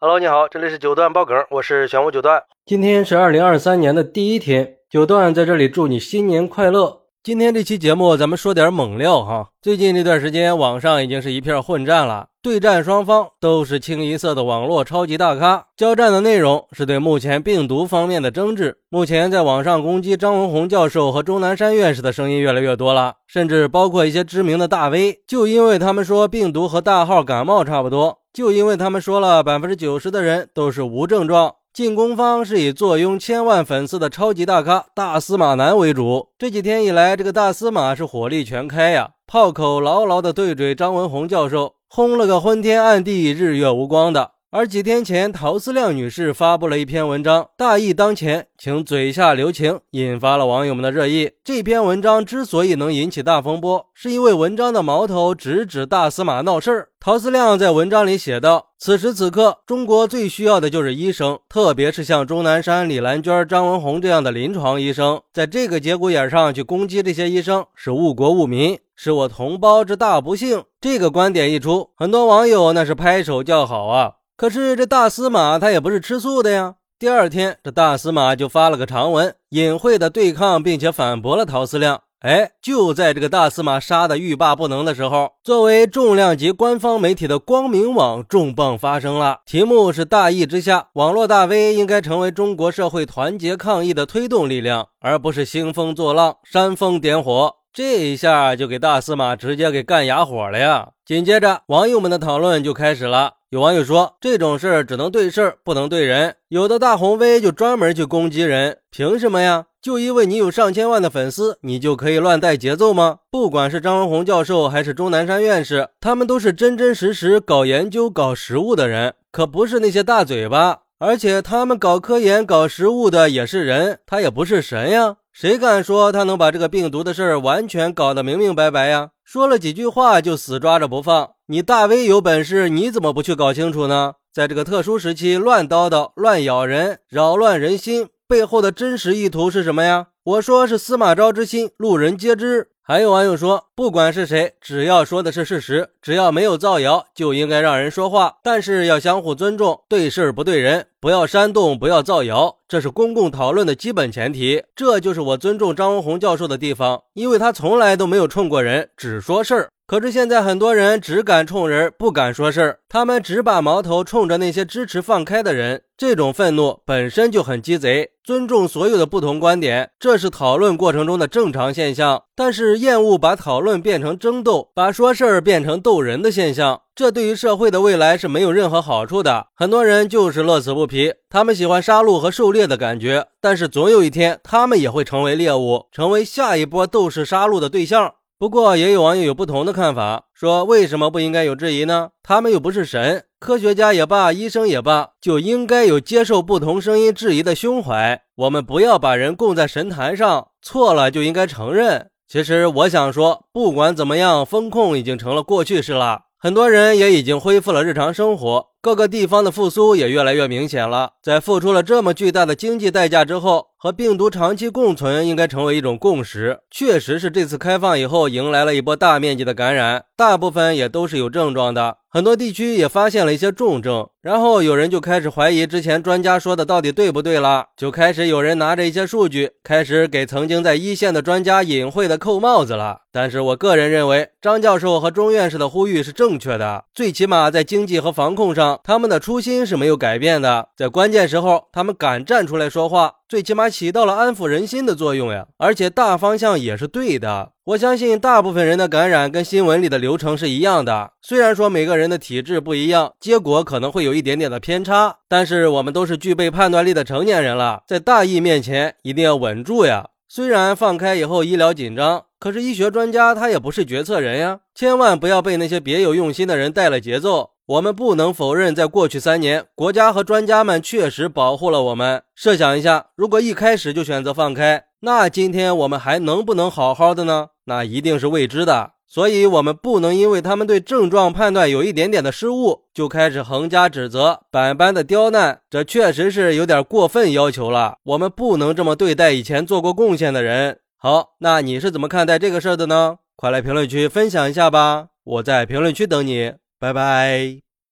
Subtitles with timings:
[0.00, 2.40] Hello，你好，这里是九段爆梗，我是玄武九段。
[2.64, 7.00] 今天是二零二三年的第一天，九段在这里祝你新年快乐。
[7.20, 9.48] 今天这期节目，咱们说点猛料哈。
[9.60, 18.78] 最近这段时间，网上已经是一片混战了，对战双方都是清一色的网络超级大咖，交战的内容是对目前病毒方面的争执。
[18.88, 31.54] 目前在网上攻击张文宏教授和钟南山院士的声音越来越多了，甚至包括一些知名的大 V，就因为他们说病毒和大号感冒差不多，就因为他们说了百分之九十的人都是无症状。
[31.72, 36.30] 进攻方是以坐拥千万粉丝的超级大咖大司马南为主。
[36.36, 44.32] 这几天以来，这个大司马是火力全开呀，炮口牢牢的对准张文宏教授，轰了个昏天暗地、日月无光的。
[44.50, 51.32] 而几天前，陶思亮女士发布了一篇文章，大义当前，请嘴下留情，引发了网友们的热议。
[51.44, 56.88] 这篇文章之所以能引起大风波，是因为文章的矛头直指大司马闹事儿。
[56.98, 65.20] 陶思亮在文章里写道：“此时此刻，中国最需要的就是医生，特别是像钟南山、李兰娟、张文宏这样的临床医生。
[65.30, 74.12] 在这个节骨眼上去攻击这些医生，是误国误民，是我同胞之大不幸。”这个观点一出，很多网友那是拍手叫好啊。
[74.38, 76.76] 可是这大司马他也不是吃素的呀。
[76.96, 82.02] 第二天，这大司马就发了个长文，隐晦的对抗并且反驳了陶思亮。
[82.20, 89.40] 哎，就在这个大司马杀的欲罢不能的时候，作为重量级官方媒体的光明网重磅发生了。
[89.44, 97.56] 题目是“大义之下，网络大 V 应该成为中国社会团结抗疫的推动力量，而不是兴风作浪、煽风点火”。
[97.74, 100.90] 这一下就给大司马直接给干哑火了呀！
[101.04, 103.34] 紧接着，网友们的讨论就开始了。
[103.50, 106.36] 有网友说，这种事儿只能对事儿，不能对人。
[106.48, 109.64] 有的大红威就专门去攻击人，凭什么呀？
[109.80, 113.20] 就因为你有上千万的粉丝，你就可以乱带节奏吗？
[113.30, 120.80] 不管是张文宏教授还是钟南山院士，他们都是真真实实搞研究、搞实务的人，可不是那些大嘴巴。
[121.00, 125.16] 而且他们搞科研、搞实物的也是人，他也不是神呀。
[125.32, 129.10] 谁敢说他能把这个病毒的事儿完全搞得明明白白呀？
[129.24, 131.30] 说了几句话就死抓着不放。
[131.46, 134.14] 你大 V 有本事，你怎么不去搞清楚呢？
[134.34, 140.08] 在这个特殊时期乱叨叨、乱咬人、扰乱人心，背后的真实意图是什么呀？
[140.24, 142.70] 我说是司马昭之心，路人皆知。
[142.90, 148.38] 还有网友说，不管是谁，只要说的是事实，只要没有造谣，就应该让人说话。
[148.42, 154.64] 但是要相互尊重，对事不对人，不要煽动，不要造谣，这是公共讨论的基本前提。
[154.74, 159.68] 这就是我尊重张文宏教授的地方，因为他从来都没有冲过人，只说事儿。
[159.88, 165.80] 可是现在很多人只敢冲人，不敢说事儿，他们只把矛头冲着那些支持放开的人。
[165.96, 168.10] 这种愤怒本身就很鸡贼。
[168.22, 172.22] 尊重所有的不同观点，这是讨论过程中的正常现象。
[172.36, 179.46] 但是厌恶把讨论变成争斗，把说事儿变成逗人的现象，这对于社会的未来是没有任何好处的。
[179.54, 188.12] 很多人就是乐此不疲，他们喜欢杀戮和狩猎的感觉，但是总有一天，他们也会成为猎物，成为下一波斗士杀戮的对象。
[188.38, 192.10] 不过，也有网友有不同的看法，说为什么不应该有质疑呢？
[192.22, 198.22] 他们又不是神，科学家也罢，医生也罢，就应该有接受不同声音质疑的胸怀。
[198.36, 202.10] 我们不要把人供在神坛上，错了就应该承认。
[202.28, 208.68] 其实我想说，不管怎么样，风控已经成了过去式了，很多人也已经恢复了日常生活。
[208.80, 211.14] 各个地方的复苏也越来越明显了。
[211.20, 216.60] 在付出了这么巨大的经济代价之后，和病毒长期共存应该成为一种共识。
[216.70, 221.96] 确实是这次开放以后，迎来了一波大面积的感染，大部分也都是有症状的。
[222.08, 232.98] 很多地区也发现了一些重症，然后有人就开始怀疑之前专家说的到底对不对了，就开始有人拿着一些数据，开始给曾经在一线的专家隐晦的扣帽子了。
[233.10, 240.68] 但是我个人认为，张教授和钟院士的呼吁是正确的，最起码在经济和防控上，他们的初心是没有改变的。
[240.76, 243.14] 在关键时候，他们敢站出来说话。
[243.28, 247.50] 最起码起到了安抚人心的作用呀，而且大方向也是对的。
[247.64, 260.08] 我相信大部分人的感染跟新闻里的流程是一样的，虽然说每个人的体质不一样，结果可能会有一点点的偏差，但是我们都是具备判断力的成年人了，在大义面前一定要稳住呀。
[260.28, 267.50] 虽然放开以后医疗紧张，可是医学专家他也不是决策人呀，千万不要被那些别有用心的人带了节奏。
[267.66, 272.22] 我们不能否认，在过去三年，国家和专家们确实保护了我们。
[272.34, 277.48] 设想一下，如果一开始就选择放开，那今天我们还能不能好好的呢？
[277.66, 278.92] 那一定是未知的。
[279.08, 285.60] 所以，我们不能因为他们对症状判断有一点点的失误，就开始横加指责、百般的刁难。
[285.70, 287.96] 这确实是有点过分要求了。
[288.04, 290.80] 我们不能这么对待以前做过贡献的人。
[290.98, 293.16] 好，那你是怎么看待这个事儿的呢？
[293.34, 295.08] 快来评论区分享一下吧！
[295.24, 296.52] 我在评论区等你。
[296.78, 297.67] 拜拜。